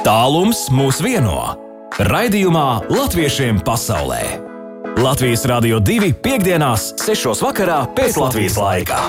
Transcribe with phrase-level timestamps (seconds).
[0.00, 1.58] Tālums mūs vieno.
[2.00, 4.22] Raidījumā Latviešiem pasaulē.
[4.96, 7.42] Latvijas Rādio 2.5.6.
[7.98, 9.02] pēc Latvijas laika.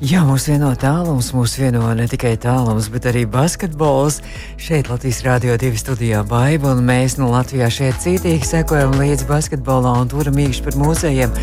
[0.00, 4.22] Jā, mūs vieno tālums, mūs vieno ne tikai tālums, bet arī basketbols.
[4.56, 9.92] Šeit Latvijas Rādio 2 studijā Baiba, un mēs no Latvijā šeit cītīgi sekojam līdzi basketbolā
[10.00, 11.36] un turam īkšķi par mūsējiem.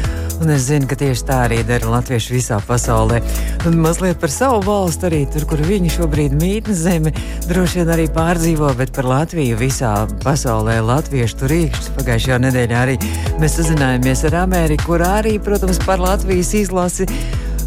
[0.44, 3.22] Un es zinu, ka tieši tā arī dara latvieši visā pasaulē.
[3.70, 7.14] Un mazliet par savu valstu arī tur, kur viņi šobrīd mītnes zemi,
[7.48, 9.94] droši vien arī pārdzīvo, bet par Latviju visā
[10.26, 11.94] pasaulē latviešu tur īkšķis.
[11.96, 12.98] Pagājušajā nedēļā arī
[13.40, 17.08] mēs sazinājāmies ar Ameriku, kur arī, protams, par Latvijas izlasi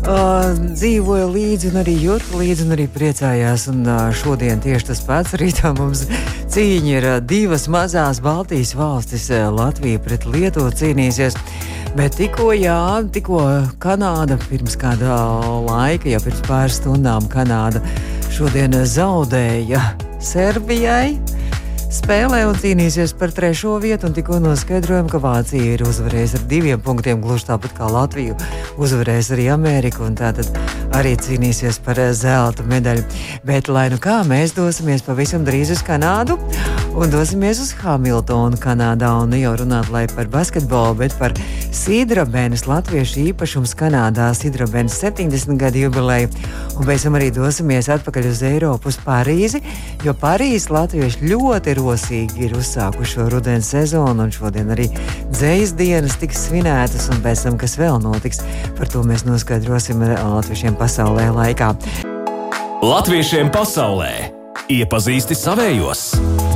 [0.06, 3.66] uh, dzīvoja līdzi, un arī jūta līdzi, un arī priecājās.
[3.72, 6.06] Un, uh, šodien tieši tas pats rītā mums
[6.54, 9.28] cīņa ir uh, divas mazās Baltijas valstis.
[9.32, 11.38] Uh, Latvija pret Lietuvu cīnīsies.
[11.96, 12.76] Bet tikko, jā,
[13.12, 13.40] tikko
[13.80, 15.16] Kanāda pirms kāda
[15.64, 17.80] laika, jau pirms pāris stundām, Kanāda
[18.36, 19.80] šodien zaudēja
[20.20, 21.35] Serbijai
[21.96, 24.08] spēlē un cīnīsies par trešo vietu.
[24.12, 28.36] Tikko noskaidrojam, ka Vācija ir uzvarējusi ar diviem punktiem, gluži tāpat kā Latvija
[28.80, 30.50] uzvarēs arī Ameriku, un tātad
[30.96, 33.04] arī cīnīsies par zelta medaļu.
[33.46, 36.36] Bet, lai nu kā, mēs dosimies pavisam drīz uz Kanādu
[36.96, 39.12] un dosimies uz Hamiltonu, Kanādā.
[39.22, 41.34] Un jau runāt par basketbolu, bet par
[41.76, 46.30] Sidrabēnas latviešu īpašums Kanādā, Sidrabēnas 70 gadu jubileju.
[46.76, 49.62] Un pēc tam arī dosimies atpakaļ uz Eiropu, uz Parīzi,
[50.04, 54.88] jo Parīzes latvieši ļoti rosīgi ir uzsākuši šo rudens sezonu, un šodien arī
[55.30, 58.42] dzējas dienas tiks svinētas, un pēc tam, kas vēl notiks,
[58.78, 61.72] par to mēs noskaidrosim latviešiem pasaulē laikā.
[62.82, 64.12] Latviešiem pasaulē
[64.72, 66.55] iepazīsti savējos!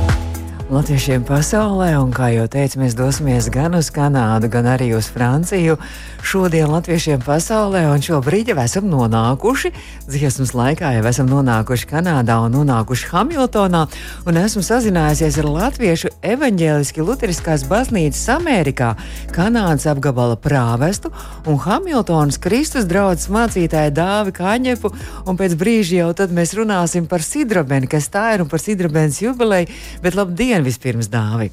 [0.71, 5.75] Latviešiem pasaulē, un kā jau teicu, mēs dosimies gan uz Kanādu, gan arī uz Franciju.
[6.23, 9.73] Šodien Latviešiem pasaulē, un šobrīd jau esam nonākuši
[10.07, 13.81] dziesmas laikā, jau esam nonākuši Kanādā un nonākuši Hamiltonā,
[14.23, 18.93] un esmu sazinājusies ar Latviešu evaņģēliski Lutheriskās baznīcas Amerikā,
[19.35, 21.11] Kanādas apgabala prāvestu
[21.51, 24.95] un Hamiltonas Kristus draugs mācītāju Dāvi Kaņepu,
[25.27, 29.19] un pēc brīža jau tad mēs runāsim par Sidrabeni, kas tā ir un par Sidrabenes
[29.19, 29.67] jubileju,
[29.99, 30.60] bet labdien!
[30.61, 31.49] Labdien, vispirms dāvi!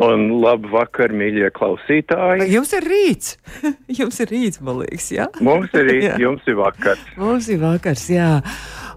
[0.00, 2.46] Un labu vakar, mīļie klausītāji.
[2.54, 3.34] Jums ir rīts.
[4.00, 5.26] jums ir rīts, man liekas, jā.
[5.44, 7.02] Mums ir rīts, jums ir vakars.
[7.18, 8.30] Mums ir vakars, jā.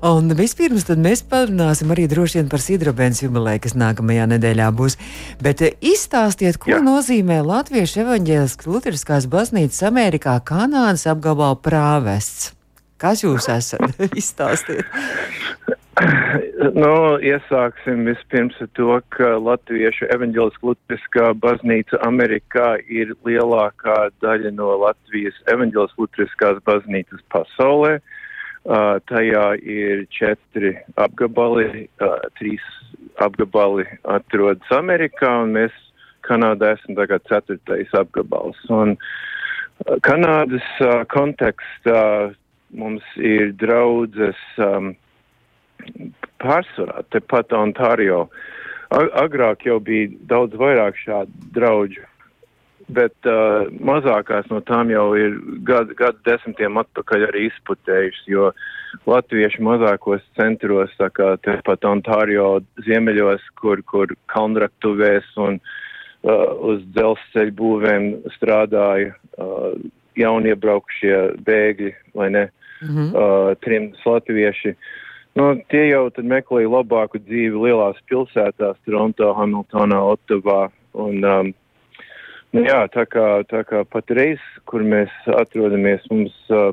[0.04, 5.00] Un vispirms mēs parunāsim arī droši vien par Sidrobēnas jubileju, kas nākamajā nedēļā būs.
[5.44, 6.82] Bet eh, izstāstiet, ko jā.
[6.84, 12.54] nozīmē Latviešu evaņģēliskās Lutheriskās baznīcas Amerikā Kanādas apgabalā prāvests.
[13.04, 13.84] Kas jūs esat?
[14.22, 14.88] Izstāstiet.
[16.74, 24.72] Nu, iesāksim vispirms ar to, ka Latviešu evaņģēliskā lutriskā baznīca Amerikā ir lielākā daļa no
[24.82, 27.98] Latvijas evaņģēliskās lutriskās baznīcas pasaulē.
[28.64, 32.64] Uh, tajā ir četri apgabali, uh, trīs
[33.22, 35.76] apgabali atrodas Amerikā, un mēs
[36.24, 38.58] Kanādā esam tagad ceturtais apgabals.
[38.72, 38.96] Un
[40.08, 42.32] Kanādas uh, kontekstā
[42.72, 44.40] mums ir draudzes.
[44.58, 44.94] Um,
[46.44, 48.28] pārsvarā tepat Ontārio.
[48.94, 52.04] Agrāk jau bija daudz vairāk šādu draugu,
[52.94, 58.52] bet uh, mazākās no tām jau ir gadu, gadu desmitiem atpakaļ arī izputējušas, jo
[59.10, 67.56] latvieši mazākos centros, tā kā tepat Ontārio ziemeļos, kur, kur kalnraktuvēs un uh, uz dzelzceļu
[67.64, 69.72] būvēm strādāja uh,
[70.20, 71.16] jauniebraukušie
[71.48, 72.50] bēgļi, vai ne,
[72.84, 73.10] mm -hmm.
[73.16, 74.76] uh, trimdas latvieši.
[74.76, 74.92] Uh,
[75.34, 80.68] Nu, tie jau meklēja labāku dzīvi lielās pilsētās, Toronto, Hamiltonā, Ottavā.
[80.94, 81.50] Un, um,
[82.54, 86.70] nu, jā, tā kā, tā kā patreiz, kur mēs atrodamies, mums uh,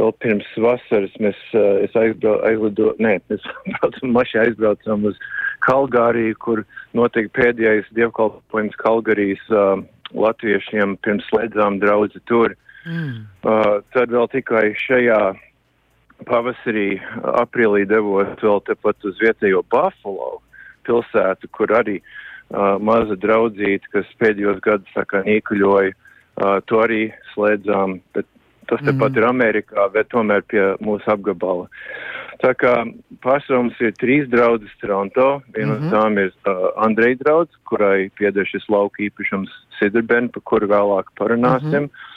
[0.00, 3.44] vēl pirms vasaras mēs uh, aizbrau, aizlido, nē, mēs
[4.16, 5.20] mašā aizbraucam uz
[5.66, 6.64] Kalgāriju, kur
[6.96, 9.84] notiek pēdējais dievkalpojums Kalgārijas uh,
[10.16, 12.56] latviešiem pirms slēdzām draudzi tur.
[12.86, 13.26] Mm.
[13.44, 15.20] Uh, tad vēl tikai šajā
[16.24, 17.00] pavasarī,
[17.42, 20.40] aprīlī devos vēl tepat uz vietējo Buffalo
[20.86, 27.02] pilsētu, kur arī uh, maza draudzīte, kas pēdējos gadus tā kā nīkuļoja, uh, to arī
[27.34, 28.28] slēdzām, bet
[28.66, 29.18] tas tepat mm.
[29.18, 31.68] ir Amerikā, bet tomēr pie mūsu apgabala.
[32.42, 32.72] Tā kā
[33.24, 35.94] pārsvarā mums ir trīs draudzes Toronto, viena no mm -hmm.
[35.94, 41.86] tām ir uh, Andreja draudz, kurai pieder šis lauka īpašums Sidrben, par kuru vēlāk parunāsim.
[41.86, 42.14] Mm -hmm.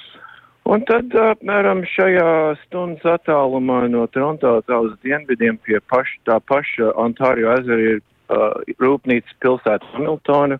[0.69, 7.53] Un tad apmēram šajā stundas attālumā no Toronto uz dienvidiem pie paš, tā paša Ontārio
[7.55, 10.59] ezera ir uh, rūpnīcas pilsēta Hamiltona.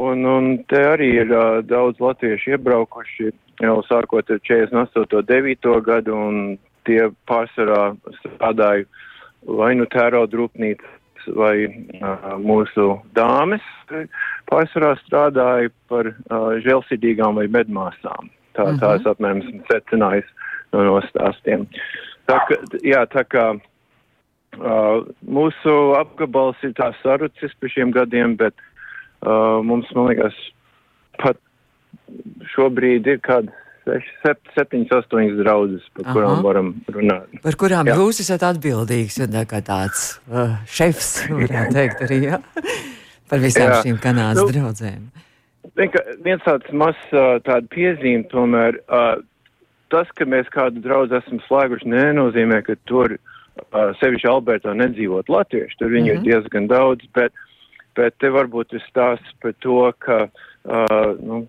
[0.00, 3.32] Un, un te arī ir uh, daudz latviešu iebraukuši
[3.64, 5.22] jau sākot ar 48.
[5.28, 5.68] 9.
[5.84, 6.56] gadu, un
[6.88, 8.86] tie pārsvarā strādāja
[9.46, 13.64] vai nu tērauda rūpnīcas, vai uh, mūsu dāmas
[14.50, 18.30] pārsvarā strādāja par uh, žēlsirdīgām vai medmāsām.
[18.56, 18.80] Tā, uh -huh.
[18.80, 20.28] tā es apmēram esmu secinājis
[20.72, 21.66] no nostāstiem.
[22.26, 28.54] Tā, ka, jā, tā kā uh, mūsu apgabals ir tā sarucis pa šiem gadiem, bet
[29.26, 30.34] uh, mums, man liekas,
[31.22, 31.38] pat
[32.54, 33.52] šobrīd ir kāds
[33.86, 36.14] 6, 7, 8 draudzes, par Aha.
[36.14, 37.38] kurām varam runāt.
[37.42, 37.94] Par kurām jā.
[37.94, 42.40] jūs esat atbildīgs, un kā tāds uh, šefs, varētu teikt arī, jā?
[43.30, 43.78] par visām jā.
[43.84, 45.06] šīm Kanādas nu, draudzēm.
[45.74, 48.78] Viens tāds mazs tāda piezīme tomēr,
[49.92, 53.16] tas, ka mēs kādu draudzu esam slēguši, nenozīmē, ka tur
[54.00, 56.12] sevišķi Albertā nedzīvot latvieši, tur viņu mm -hmm.
[56.12, 56.26] ir mhm.
[56.30, 57.32] diezgan daudz, bet,
[57.96, 60.28] bet te varbūt ir stāsts par to, ka,
[61.22, 61.46] nu,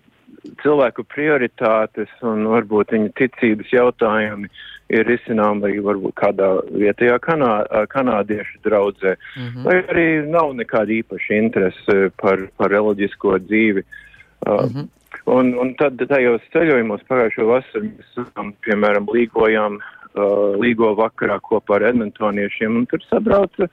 [0.62, 4.48] cilvēku prioritātes un varbūt viņa ticības jautājumi
[4.88, 9.16] ir risinām arī varbūt kādā vietējā kanā, kanādiešu draudzē.
[9.36, 9.64] Mm -hmm.
[9.64, 13.80] Vai arī nav nekāda īpaša interese par, par reliģisko dzīvi.
[13.80, 14.07] Uh,
[14.46, 14.88] mm -hmm.
[15.28, 21.78] Un, un tad tajos ceļojumos pagājušo vasaru mēs, um, piemēram, līgojām uh, līgo vakarā kopā
[21.78, 23.68] ar edmontoniešiem, un tur sabrauca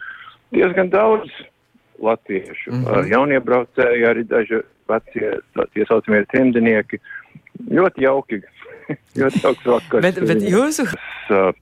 [0.56, 1.32] diezgan daudz
[2.00, 2.72] latviešu.
[2.72, 3.00] Mm -hmm.
[3.00, 5.38] uh, jauniebraucēji, arī daži vecie,
[5.74, 7.00] tie saucamie trimdinieki.
[7.72, 8.42] Ļoti jauki.
[9.22, 10.02] ļoti jauks vakars.
[10.02, 10.84] bet, bet jūsu.
[11.30, 11.54] Uh,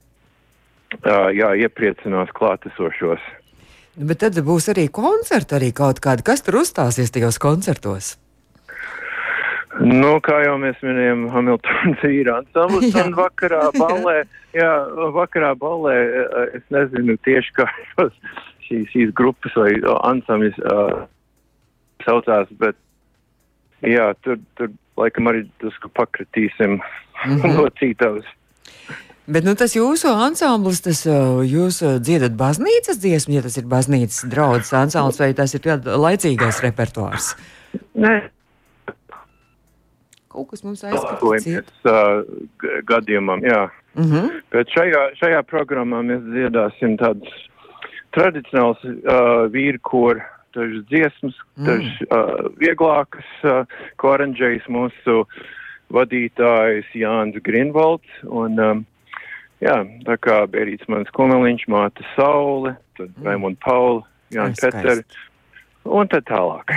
[1.06, 3.22] uh, jā, iepriecinās klātesošos.
[3.94, 6.26] Bet tad būs arī koncerti, arī kaut kādi.
[6.26, 8.23] Kas tur uzstāsies tajos koncertos?
[9.82, 14.20] Nu, kā jau mēs minējām, Hamiltons ir ansamblis un vakarā ballē,
[14.54, 14.70] jā,
[15.16, 15.96] vakarā ballē,
[16.54, 17.66] es nezinu tieši kā
[18.68, 19.72] šīs, šīs grupas vai
[20.06, 21.04] ansamblis uh,
[22.06, 22.78] saucās, bet
[23.82, 27.54] jā, tur, tur laikam arī drusku pakritīsim mm -hmm.
[27.58, 28.30] no cītavas.
[29.26, 31.06] Bet nu, tas jūsu ansamblis, tas
[31.48, 37.34] jūs dziedat baznīcas dziesmu, ja tas ir baznīcas draudzes ansamblis, vai tas ir laicīgais repertuārs?
[37.96, 38.33] Nē.
[40.34, 41.72] Kaut kas mums aizskatās.
[41.86, 42.24] Uh,
[42.90, 43.68] gadījumam, jā.
[43.94, 44.30] Mm -hmm.
[44.50, 47.34] Bet šajā, šajā programmā mēs dziedāsim tādus
[48.14, 50.22] tradicionāls uh, vīru koru
[50.54, 51.66] dažas dziesmas, mm.
[51.66, 53.66] dažas uh, vieglākas, uh,
[53.98, 55.24] ko aranžējis mūsu
[55.94, 58.10] vadītājs Jānis Grinvalds.
[58.24, 58.82] Un, um,
[59.62, 59.76] jā,
[60.06, 63.26] tā kā Bērīts mans kumeliņš, māte Saule, tad mm.
[63.26, 64.02] Raimond Paula,
[64.34, 65.04] Jānis Peters.
[65.84, 66.72] Un tad tālāk.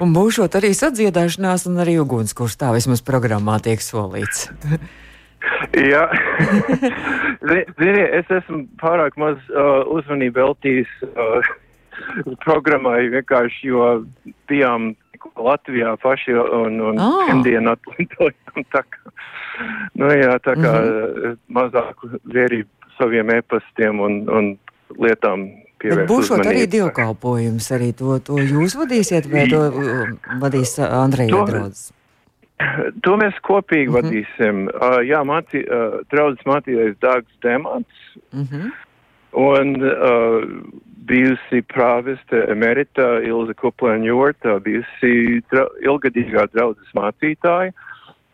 [0.00, 4.48] Un būšot arī sadziedāšanās un arī ugunskurs tā vismaz programmā tiek solīts.
[5.76, 6.06] Jā,
[7.80, 11.50] ziniet, es esmu pārāk maz uh, uzmanību veltījis uh,
[12.46, 13.88] programmai vienkārši, jo
[14.50, 14.94] bijām
[15.40, 17.20] Latvijā paši un, un oh.
[17.28, 18.64] pirmdienu atlintojām.
[18.74, 19.12] Tā kā,
[20.00, 21.36] nu jā, tā kā mm -hmm.
[21.58, 22.68] mazāk vērību
[22.98, 24.50] saviem e-pastiem un, un
[25.00, 25.48] lietām
[25.84, 29.66] Bet būšot arī divkalpojums, arī to, to jūs vadīsiet, vai to
[30.40, 31.92] vadīs Andreja Drodzes?
[33.04, 33.98] To mēs kopīgi mm -hmm.
[33.98, 34.56] vadīsim.
[34.68, 37.96] Uh, jā, mācī, uh, draudzes mācītājs Dārgs Demants.
[38.32, 38.70] Mm -hmm.
[39.32, 40.44] Un uh,
[41.06, 47.72] bijusi prāveste emerita Ilza Kuplēna Jorta, bijusi dra ilgadīgā draudzes mācītāja.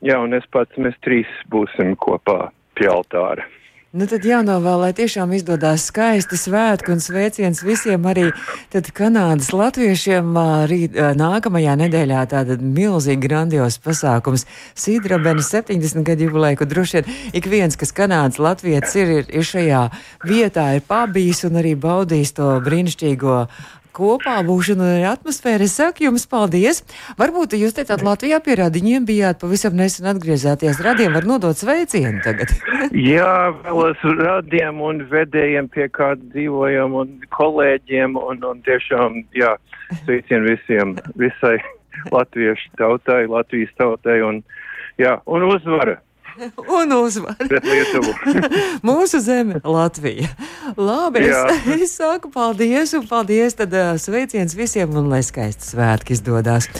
[0.01, 3.45] Jā, un es pats, mēs trīs būsim kopā pie altāra.
[3.91, 8.29] Nu, tad jānovēl, lai tiešām izdodas skaisti svētki un sveiciens visiem arī
[8.71, 10.29] Kanādas latviešiem.
[10.71, 14.47] Rīt, nākamajā nedēļā tāda milzīga grandios pasākums
[14.79, 19.51] Sidrabena 70 gadu jubileja, kur droši vien ik viens, kas Kanādas latvietis ir, ir, ir
[19.51, 19.83] šajā
[20.23, 23.41] vietā, ir pabijis un arī baudījis to brīnišķīgo
[23.97, 25.67] kopā būšanu un atmosfēru.
[25.67, 26.83] Es saku jums paldies.
[27.21, 30.83] Varbūt jūs teicāt, Latvijā pie radiņiem bijāt pavisam nesen atgriezāties.
[30.85, 32.55] Radiem var nodot sveicienu tagad.
[33.13, 39.55] Jā, vēlos radiem un vedējiem pie kā dzīvojam un kolēģiem un, un tiešām, jā,
[40.05, 41.59] sveicienu visiem, visai
[42.17, 44.43] latviešu tautai, Latvijas tautai un,
[45.01, 46.01] jā, un uzvara.
[46.81, 47.37] un uzvar.
[48.87, 50.31] Mūsu zeme, Latvija.
[50.77, 53.59] Labi, es, es saku paldies un paldies.
[53.59, 56.71] Tad sveiciens visiem un lai skaisti svētki izdodas.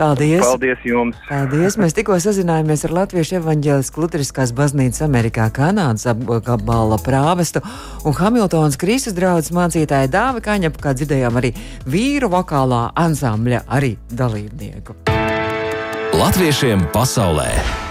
[0.00, 0.40] Paldies!
[0.40, 1.16] Paldies jums!
[1.28, 1.74] Paldies!
[1.76, 7.60] Mēs tikko sazinājāmies ar Latviešu evaņģēlisku Lutriskās baznīcas Amerikā, Kanādas apgabala prāvestu
[8.08, 11.52] un Hamiltonas Kristus draudzes mācītāju Dāvi Kaņapu, kā dzirdējām arī
[11.84, 14.96] vīru vokālā ansambļa arī dalībnieku.
[16.16, 17.89] Latviešiem pasaulē!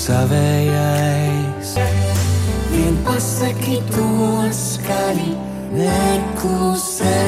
[0.00, 1.74] Savējais.
[2.70, 4.06] Vien pasaki to
[4.54, 5.34] skaļi,
[5.76, 7.18] neklusē.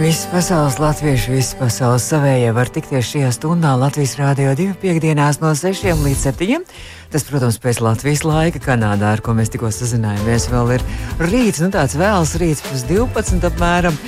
[0.00, 5.50] Visi pasaules latvieši, visi pasaules savējie var tikties šajā stundā Latvijas Rādio 2 piekdienās no
[5.52, 6.64] 6 līdz 7.
[7.12, 10.86] Tas, protams, pēc Latvijas laika Kanādā, ar ko mēs tikko sazinājāmies, vēl ir
[11.20, 13.98] rīts, nu tāds vēls rīts, pus 12 apmēram.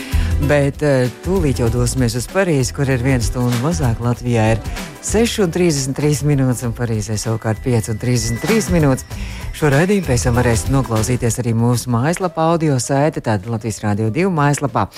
[0.48, 4.00] Bet uh, tūlīt jau dosimies uz Parīzi, kur ir viena stunda mazāk.
[4.02, 4.62] Latvijā ir
[5.06, 9.06] 6,33 minūtes, un Parīzē savukārt 5,33 minūtes.
[9.54, 14.32] Šo raidījumu pēc tam varēsiet noklausīties arī mūsu mājaslapā, audio saite, tāda Latvijas Rādio 2
[14.34, 14.88] mājaslapā,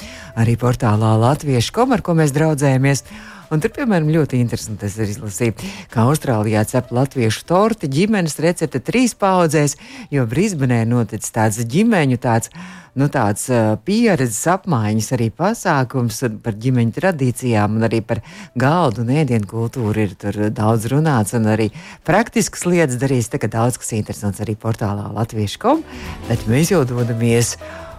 [0.40, 3.04] arī portālā Latviešu kom, ar ko mēs draudzējamies.
[3.52, 5.56] Un tur, piemēram, ļoti interesanti es izlasīju,
[5.92, 9.76] ka Austrālijā cep latviešu torti ģimenes recepte trīs paudzēs,
[10.14, 12.52] jo Brisbanē noticis tāds ģimeņu tāds
[12.98, 18.22] nu, tāds uh, pieredzes apmaiņas arī pasākums par ģimeņa tradīcijām un arī par
[18.58, 21.70] galdu un ēdienu kultūru ir tur daudz runāts un arī
[22.06, 23.30] praktiskas lietas darīs.
[23.32, 25.82] Tā kā daudz kas interesants arī portālā latviešu.com,
[26.30, 27.56] bet mēs jau dodamies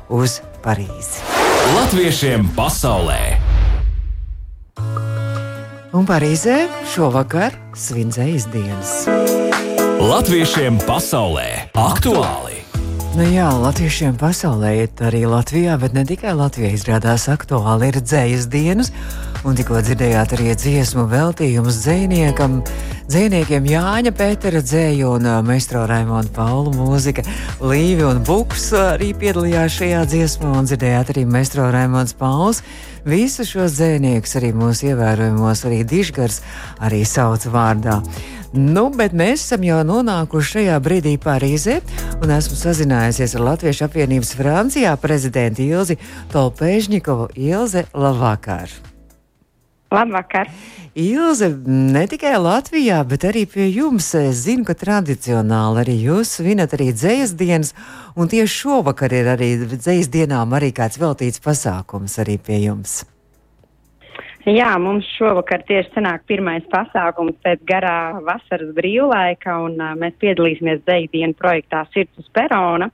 [0.10, 1.22] uz Parīzi.
[1.76, 3.45] Latviešiem pasaulē!
[5.96, 8.90] Un Parīzē šovakar svindzējas dienas.
[10.04, 11.46] Latviešiem pasaulē
[11.80, 12.58] aktuāli!
[13.16, 18.50] Nu jā, latviešiem pasaulē ir arī Latvijā, bet ne tikai Latvijā izrādās aktuāli ir dzējas
[18.52, 18.92] dienas.
[19.46, 22.56] Un tikko dzirdējāt arī dziesmu veltījumus dzējniekam,
[23.06, 27.22] dzējniekiem Jāņa Pētera dzēju un meistro Raimonda Paulu mūzika.
[27.62, 32.64] Līvi un Buks arī piedalījās šajā dziesmā un dzirdējāt arī meistro Raimonds Pauls.
[33.06, 36.42] Visus šos dzējniekus arī mūsu ievērojamos arī Dižgars
[36.82, 38.00] arī sauc vārdā.
[38.56, 41.78] Nu, bet mēs esam jau nonākuši šajā brīdī Parīzē,
[42.18, 46.02] un esmu sazinājusies ar Latviešu apvienības Francijā prezidentu Ilzi
[46.34, 47.30] Tolpēžņikovu.
[47.52, 48.95] Ilze, labvakar!
[49.96, 50.52] Labvakar!
[50.96, 54.14] Ilze, ne tikai Latvijā, bet arī pie jums.
[54.16, 57.74] Es zinu, ka tradicionāli arī jūs svinat arī dzējas dienas,
[58.16, 63.02] un tieši šovakar ir arī dzējas dienām arī kāds veltīts pasākums arī pie jums.
[64.46, 70.84] Jā, mums šovakar tieši sanāk pirmais pasākums pēc garā vasaras brīvlaika, un uh, mēs piedalīsimies
[70.86, 72.92] Zeidienas projektā Sirds uz Perona.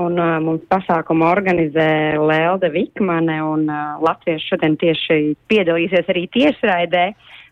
[0.00, 5.18] Un, uh, mums pasākumu organizē Lelde Vikmane, un uh, Latvieši šodien tieši
[5.50, 7.04] piedalīsies arī tiešraidē.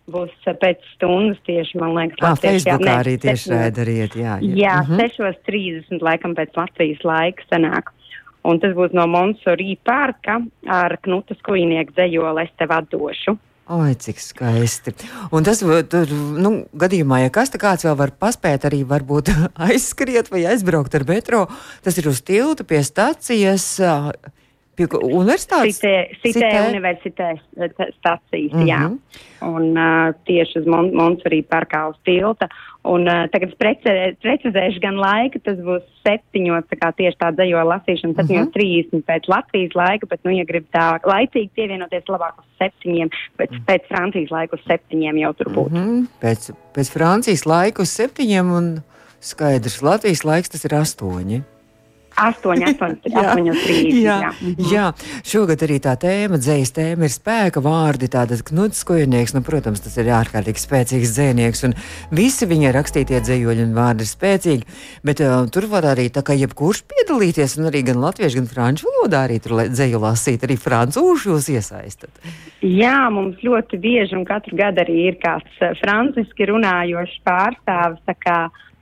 [0.08, 4.38] Būs uh, pēc stundas tieši, man liekas, ah, Facebookā jā, arī tiešraidē ariet, jā.
[4.40, 5.36] Jā, jā uh -huh.
[5.44, 7.92] 6.30 laikam pēc Latvijas laika sanāk.
[8.48, 13.36] Un tas būs no Monsorī parka ar Knuta skujnieku dzējoli es tev atdošu.
[13.68, 14.94] Oi, cik skaisti.
[15.34, 15.60] Un tas,
[15.92, 19.28] tur, nu, gadījumā, ja kas te kāds vēl var paspēt, arī varbūt
[19.68, 21.44] aizskriet vai aizbraukt ar metro,
[21.84, 23.74] tas ir uz tilta pie stacijas.
[24.78, 25.82] Pie universitātes?
[25.82, 26.62] Citē, citē, citē?
[26.70, 28.68] universitātes stacijas, mm -hmm.
[28.70, 28.80] jā.
[28.88, 28.98] Mhm.
[29.48, 32.48] Un uh, tieši uz Mon Monsorī parkā uz tilta.
[32.86, 33.92] Un uh, tagad es prece,
[34.22, 38.54] precizēšu gan laiku, tas būs septiņos, tā kā tieši tā dzējo lasīšana, septiņos uh -huh.
[38.54, 43.50] trīsdesmit pēc Latvijas laika, bet, nu, ja grib tā laicīgi pievienoties, labāk uz septiņiem, pēc,
[43.50, 43.64] -huh.
[43.66, 45.74] pēc Francijas laika uz septiņiem jau tur būtu.
[45.74, 46.06] Uh -huh.
[46.22, 48.80] pēc, pēc Francijas laika uz septiņiem un
[49.20, 51.42] skaidrs, Latvijas laiks tas ir astoņi.
[52.18, 53.76] 8, 8, 8, 3.
[54.02, 54.52] Jā, jā.
[54.72, 54.86] jā,
[55.26, 58.10] šogad arī tā tēma, dzīslas tēma ir spēka vārdi.
[58.10, 61.76] Tātad Knuds Skojnieks, nu, protams, tas ir ārkārtīgi spēcīgs dzēnieks, un
[62.14, 64.78] visi viņa rakstītie dzējoļi un vārdi ir spēcīgi.
[65.06, 68.90] Bet uh, tur var arī tā kā jebkurš piedalīties, un arī gan latviešu, gan franču
[68.90, 72.22] valodā arī tur dzēju lasīt, arī francūšu jūs iesaistat.
[72.64, 78.02] Jā, mums ļoti bieži un katru gadu arī ir kāds uh, franciski runājošs pārstāvis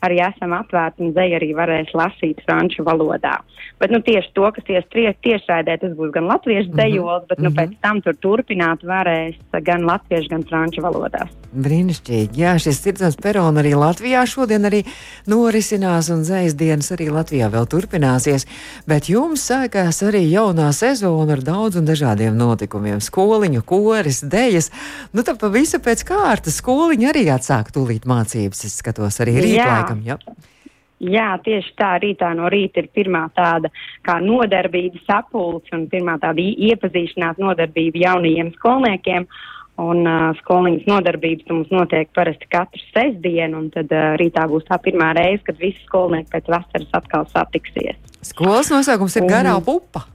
[0.07, 3.37] arī esam atvērti un dzēju arī varēs lasīt franču valodā.
[3.81, 6.77] Bet nu, tieši to, kas tieši tiešraidē, tas būs gan latviešu mhm.
[6.79, 7.59] dzējols, bet nu, mm -hmm.
[7.59, 11.31] pēc tam tur turpināt varēs gan latviešu, gan franču valodās.
[11.57, 12.37] Brīnišķīgi.
[12.37, 14.83] Jā, šis tirdzniecības perons arī Latvijā šodien arī
[15.27, 18.47] norisinās un dzējas dienas arī Latvijā vēl turpināsies.
[18.87, 23.01] Bet jums sākās arī jaunā sezona ar daudz un dažādiem notikumiem.
[23.01, 24.71] Skoliņu, koris, dejas.
[25.13, 28.65] Nu, tā pa visu pēc kārtas skoliņa arī atsāk tūlīt mācības.
[28.69, 29.57] Es skatos arī rīt
[30.05, 30.37] laikam.
[30.37, 30.53] Ja?
[30.97, 33.69] Jā, tieši tā rītā no rīta ir pirmā tāda
[34.07, 39.29] kā nodarbības sapulce un pirmā tāda iepazīšanās nodarbība jaunajiem skolniekiem.
[39.77, 44.79] Un uh, skolniņas nodarbības mums notiek parasti katru sestdienu, un tad uh, rītā būs tā
[44.81, 47.99] pirmā reize, kad visi skolnieki pēc vasaras atkal satiksies.
[48.25, 50.07] Skolas nosaukums ir un, garā pupa.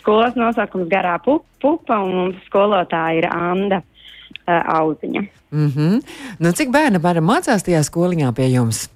[0.00, 3.78] skolas nosaukums garā pupa, un mums skolotāja ir Anda
[4.46, 5.22] uh, Auziņa.
[5.52, 6.02] Mm -hmm.
[6.38, 8.88] nu, cik bērni varam mācās tajā skoliņā pie jums?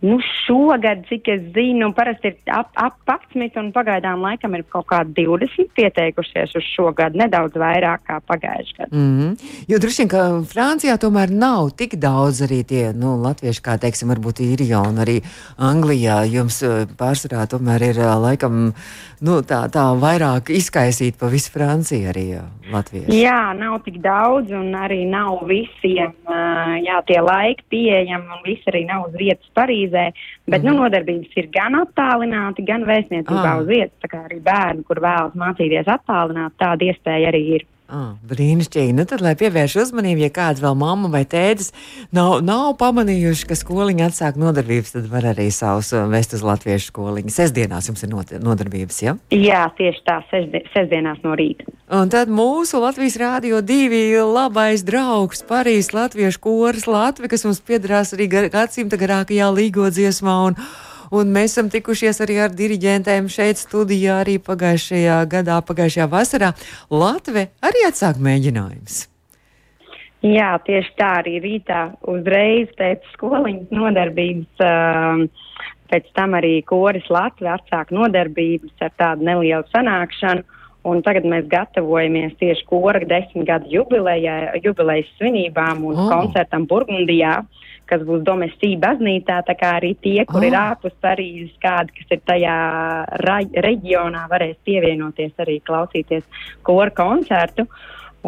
[0.00, 0.16] Nu,
[0.46, 5.26] šogad, cik es zinu, parasti ir ap, ap 11 un pagaidām laikam ir kaut kādi
[5.26, 8.96] 20 pieteikušies uz šo gadu, nedaudz vairāk kā pagājušajā gadā.
[8.96, 9.36] Mm -hmm.
[9.68, 14.08] Jo droši vien, ka Francijā tomēr nav tik daudz arī tie nu, latvieši, kā teiksim,
[14.08, 15.20] varbūt īrijā un arī
[15.58, 16.24] Anglijā.
[16.32, 18.72] Jums eh, pārsvarā tomēr ir eh, laikam
[19.20, 22.40] nu, tā, tā vairāk izkaisīt pa visu Franciju arī
[22.72, 23.20] latvieši.
[23.22, 26.12] Jā, nav tik daudz un arī nav visiem
[26.86, 30.12] jā, tie laiki pieejami un visi arī nav uz vietas Parīzē palīdzēja.
[30.46, 30.74] Bet mm -hmm.
[30.74, 33.60] nu, nodarbības ir gan attālināti, gan vēstniecībā ah.
[33.60, 33.98] uz vietas.
[34.02, 37.66] Tā kā arī bērni, kur vēlas mācīties attālināt, tāda iespēja arī ir.
[37.90, 38.94] Ah, brīnišķīgi.
[38.94, 41.72] Nu, tad, lai pievērš uzmanību, ja kāds vēl mamma vai tētis
[42.14, 46.92] nav, nav pamanījuši, ka skoliņa atsāk nodarbības, tad var arī savus uh, vest uz latviešu
[46.92, 47.34] skoliņu.
[47.34, 49.16] Sesdienās jums ir nodarbības, ja?
[49.34, 51.66] Jā, tieši tā, sestdienās no rīta.
[51.90, 58.14] Un tad mūsu Latvijas rādio divi labais draugs, Parīs latviešu koris Latvi, kas mums piedarās
[58.14, 60.36] arī gadsimta garākajā līgo dziesmā.
[60.46, 60.60] Un,
[61.10, 66.52] Un mēs esam tikušies arī ar diriģentēm šeit studijā arī pagājušajā gadā, pagājušajā vasarā.
[66.94, 69.00] Latve arī atsāk mēģinājums.
[70.22, 71.80] Jā, tieši tā arī rītā
[72.12, 74.62] uzreiz pēc skoliņas nodarbības.
[74.62, 75.26] Um,
[75.90, 80.46] pēc tam arī koris Latvija atsāk nodarbības ar tādu nelielu sanākšanu.
[80.86, 86.06] Un tagad mēs gatavojamies tieši kora desmit gadu jubilejas svinībām un oh.
[86.12, 87.40] koncertam Burgundijā.
[87.42, 90.46] Uh, kas būs domestī baznīcā, tā kā arī tie, kur oh.
[90.46, 92.58] ir ārpus Parīzes, kādi, kas ir tajā
[93.66, 97.66] reģionā, varēs pievienoties arī klausīties kora koncertu.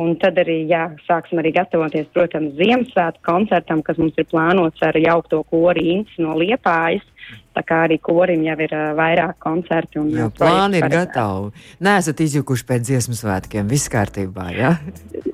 [0.00, 4.97] Un tad arī jā, sāksim arī gatavoties, protams, Ziemassvētku koncertam, kas mums ir plānots ar
[4.97, 7.04] jaukto kori Ints no Liepājas.
[7.52, 10.00] Tā kā arī korim jau ir uh, vairāk koncertu.
[10.00, 11.50] Un, jā, plāni ir gatavi.
[11.85, 13.69] Nē, esat izjukuši pēc dziesmu svētkiem.
[13.69, 14.73] Viss kārtībā, jā?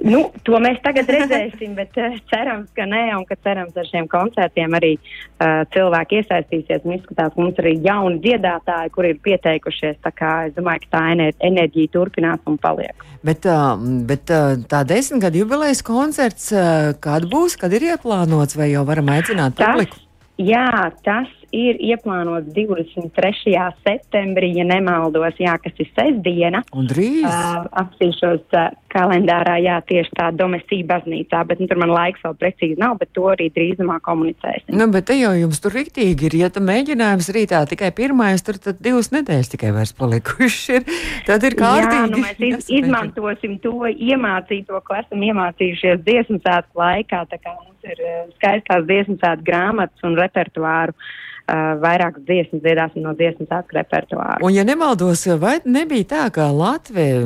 [0.09, 4.09] nu, to mēs tagad redzēsim, bet uh, cerams, ka nē, un ka cerams ar šiem
[4.11, 6.83] koncertiem arī uh, cilvēki iesaistīsies.
[6.89, 10.01] Un izskatās, mums arī jauni dziedātāji, kur ir pieteikušies.
[10.03, 13.07] Tā kā es domāju, ka tā enerģija turpinās un paliek.
[13.23, 13.79] Bet, uh,
[14.11, 19.15] bet uh, tā desmitgadu jubilejas koncerts, uh, kad būs, kad ir ieplānots, vai jau varam
[19.15, 20.03] aicināt publiku?
[20.39, 23.55] Jā, tas ir ieplānots 23.
[23.87, 26.63] septembrī, ja nemaldos, jā, kas ir sestdiena.
[26.77, 27.25] Un drīz?
[27.25, 32.37] Uh, apsīšos uh, kalendārā, jā, tieši tā domestīja baznīcā, bet nu, tur man laiks vēl
[32.41, 34.73] precīzi nav, bet to arī drīzumā komunicēsim.
[34.79, 38.61] Nu, bet te jau jums tur riktīgi ir, ja tam mēģinājums rītā tikai pirmais, tur
[38.63, 40.89] tad divas nedēļas tikai vairs palikuši ir.
[41.29, 42.01] Tad ir kārtīgi.
[42.01, 47.55] Jā, nu mēs iz, izmantosim to iemācīto, ko esam iemācījušies dziesmu sētku laikā, tā kā
[47.57, 48.05] mums ir
[48.39, 50.97] skaistās dziesmu sētku grāmatas un repertuāru.
[50.97, 51.17] Uh,
[51.49, 54.39] uh, vairākas dziesmas dziedāsim no dziesmu sākuma repertuāra.
[54.45, 57.23] Un, ja nemaldos, vai nebija tā, ka Latvija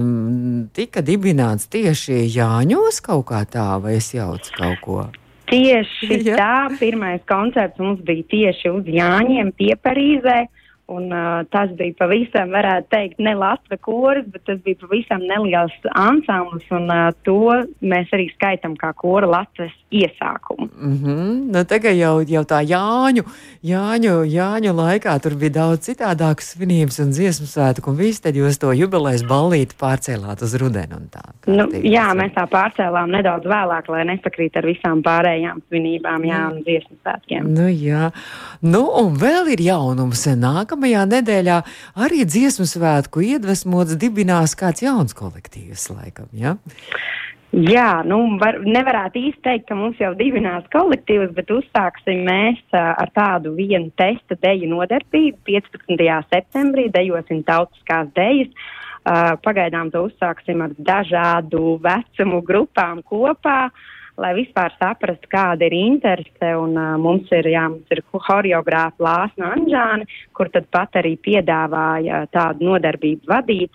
[0.76, 1.02] tika
[1.52, 5.10] dibināts tieši Jāņos kaut kā tā, vai es jaucu kaut ko?
[5.50, 6.36] Tieši ja.
[6.36, 10.46] tā, pirmais koncerts mums bija tieši uz Jāņiem pie Parīzē.
[10.46, 15.22] Uh, Un, uh, tas bija pavisam, varētu teikt, ne Latvijas koris, bet tas bija pavisam
[15.24, 16.66] neliels ansamblis.
[16.74, 17.54] Un, uh, to
[17.86, 20.68] mēs arī skaitām kā kora Latvijas iesākumu.
[20.74, 21.30] Mm -hmm.
[21.54, 23.22] nu, tagad jau, jau tā Jāņu,
[23.62, 28.58] Jāņu, Jāņu laikā tur bija daudz citādākas svinības un dziesmu svētku, un viss tad jūs
[28.58, 31.00] to jubilejas ballīti pārcēlāt uz rudenu.
[31.10, 36.42] Tā, nu, jā, mēs tā pārcēlām nedaudz vēlāk, lai nesakrīt ar visām pārējām svinībām, jā,
[36.52, 37.42] un dziesmu svētkiem.
[37.54, 38.10] Nu, jā,
[38.60, 41.56] nu, un vēl ir jaunums nākamā nākamajā nedēļā
[42.00, 46.28] arī dziesmu svētku iedvesmots dibinās kāds jauns kolektīvs, laikam.
[46.32, 46.56] Ja?
[47.52, 52.94] Jā, nu, var, nevarētu īsti teikt, ka mums jau dibinās kolektīvs, bet uzsāksim mēs uh,
[52.96, 55.36] ar tādu vienu testa deju nodarbību.
[55.44, 56.00] 15.
[56.32, 58.48] septembrī dejosim tautiskās dejas.
[59.02, 63.66] Uh, pagaidām to uzsāksim ar dažādu vecumu grupām kopā.
[63.68, 66.52] Uh, lai vispār saprastu, kāda ir interese.
[66.58, 72.24] Un, uh, mums ir, jā, mums ir horeogrāfa Lāsna Anģāne, kur tad pat arī piedāvāja
[72.34, 73.74] tādu nodarbību vadīt.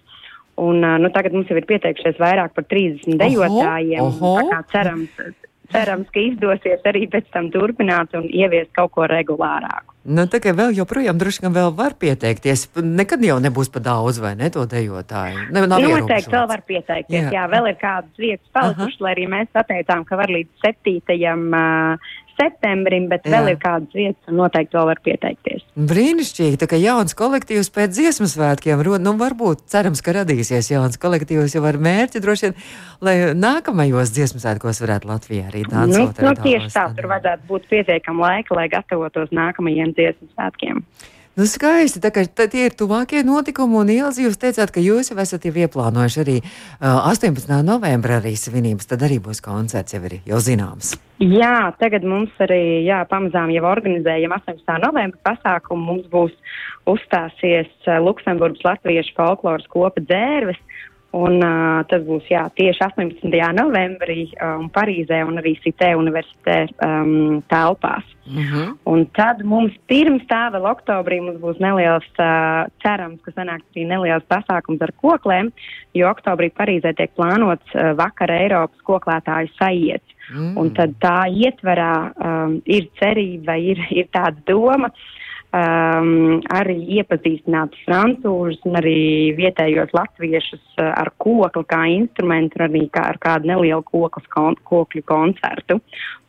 [0.57, 4.01] Un, uh, nu, tagad mums jau ir pieteikušies vairāk par 30 dejotājiem.
[4.01, 4.63] Oho, oho.
[4.71, 5.21] Cerams,
[5.73, 9.95] cerams, ka izdosies arī pēc tam turpināt un ieviest kaut ko regulārāku.
[10.07, 12.69] Nu, tā kā vēl joprojām droši vien vēl var pieteikties.
[12.79, 15.49] Nekad jau nebūs pa daudz, vai ne, to dejotāju?
[15.51, 17.27] Ne, Noteikti vēl var pieteikties.
[17.27, 20.95] Jā, jā vēl ir kādas vietas palikušas, lai arī mēs pateicām, ka var līdz 7.
[21.51, 23.33] Uh, septembrim, bet Jā.
[23.35, 25.65] vēl ir kādas vietas, un noteikti vēl var pieteikties.
[25.89, 31.57] Brīnišķīgi, tā kā jauns kolektīvs pēc dziesmu svētkiem, nu varbūt cerams, ka radīsies jauns kolektīvs
[31.57, 32.57] jau ar mērķi droši vien,
[33.03, 36.21] lai nākamajos dziesmu svētkos varētu Latvijā arī dansot.
[36.21, 40.83] Nu, nu, tieši tā, tur vajadzētu būt pietiekam laika, lai gatavotos nākamajiem dziesmu svētkiem.
[41.37, 41.99] Nu, skaisti.
[42.01, 45.51] Tā kā tie ir tuvākie notikumi, un Ilzi, jūs teicāt, ka jūs jau esat jau
[45.53, 47.51] ieplānojuši arī uh, 18.
[47.61, 48.89] novembrī arī svinības.
[48.89, 50.95] Tad arī būs koncerts, jau ir jau zināms.
[51.21, 54.65] Jā, tagad mums arī jā, pamazām jau organizējam 18.
[54.81, 55.85] novembra pasākumu.
[55.91, 56.33] Mums būs
[56.89, 57.69] uzstāsies
[58.01, 60.57] Luksemburgas latviešu folkloras kopa dzērves.
[61.15, 63.31] Un, uh, tas būs jā, tieši 18.
[63.55, 68.03] novembrī um, Parīzē un arī Citē universitē um, telpās.
[68.27, 68.73] Uh -huh.
[68.83, 73.87] Un tad mums pirms tā vēl oktobrī mums būs neliels, uh, cerams, ka sanāks arī
[73.87, 75.51] neliels pasākums ar koklēm,
[75.93, 80.11] jo oktobrī Parīzē tiek plānots uh, vakar Eiropas koklētāju sajiets.
[80.35, 80.57] Mm.
[80.57, 84.87] Un tad tā ietverā um, ir cerība ir, ir tāda doma.
[84.87, 85.16] Uh,
[85.57, 93.07] um, arī iepazīstināt francūžus un arī vietējos latviešus uh, ar kokli kā instrumentu, arī kā
[93.13, 95.79] ar kādu nelielu koklas kon kokļu koncertu.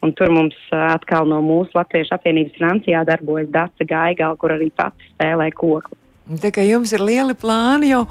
[0.04, 4.70] Un tur mums uh, atkal no mūsu Latviešu apvienības Francijā darbojas Dace Gaigala, kur arī
[4.74, 5.98] pati spēlē kokli.
[6.28, 8.02] Tā kā jums ir lieli plāni jau,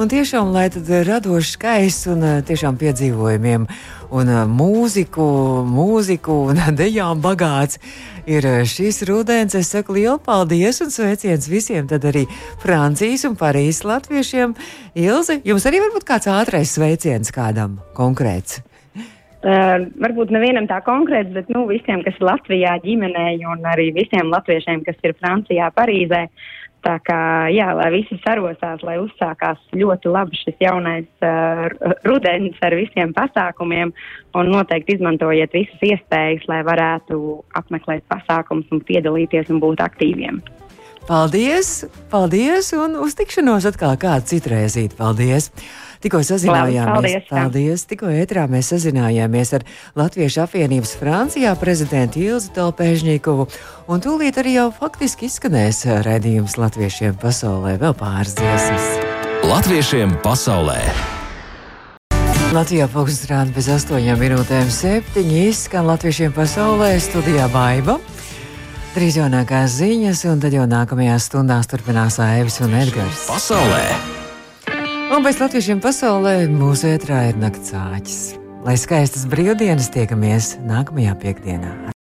[0.00, 3.66] un tiešām, lai tad radoši skaists un uh, tiešām piedzīvojumiem
[4.16, 5.26] un uh, mūziku,
[5.68, 7.76] mūziku un dejām bagāts
[8.24, 9.58] ir šis rudens.
[9.60, 12.24] Es saku lielu paldies un sveiciens visiem, tad arī
[12.64, 14.56] Francijas un Parīzes latviešiem.
[14.96, 18.62] Ilze, jums arī varbūt kāds ātrais sveiciens kādam konkrēts?
[18.96, 24.32] Uh, varbūt nevienam tā konkrēts, bet nu, visiem, kas ir Latvijā ģimenei un arī visiem
[24.32, 26.24] latviešiem, kas ir Francijā, Parīzē.
[26.24, 26.54] Uh,
[26.86, 27.20] Tā kā,
[27.50, 31.64] jā, lai visi sarosās, lai uzsākās ļoti labi šis jaunais uh,
[32.06, 33.90] rudens ar visiem pasākumiem,
[34.38, 37.18] un noteikti izmantojiet visas iespējas, lai varētu
[37.58, 40.38] apmeklēt pasākumus un piedalīties un būt aktīviem.
[41.06, 44.96] Paldies, paldies, un uz tikšanos atkal kādu citreizīt.
[44.98, 45.52] Paldies!
[46.02, 49.64] Tikko sazinājāmies, paldies, paldies, tikko ētrā mēs sazinājāmies ar
[49.96, 53.46] Latviešu apvienības Francijā prezidentu Ilzu Telpēžņīkovu,
[53.88, 58.90] un tūlīt arī jau faktiski izskanēs redzījums latviešiem pasaulē vēl pāris dziesmas.
[59.46, 60.80] Latviešiem pasaulē!
[62.54, 67.98] Latvijā pūkstens rāda bez astoņām minūtēm septiņi izskan latviešiem pasaulē studijā Baiba.
[68.96, 73.26] Trīs jaunākās ziņas, un tad jau nākamajās stundās turpinās Aivis un Edgars.
[73.28, 73.82] Pasaulē!
[75.12, 78.22] Un bez latviešiem pasaulē mūsu ētrā ir naktsāķis.
[78.64, 81.95] Lai skaistas brīvdienas tiekamies nākamajā piekdienā.